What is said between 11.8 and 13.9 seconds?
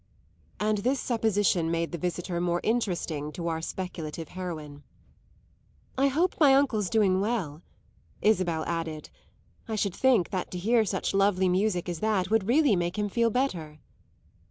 as that would really make him feel better."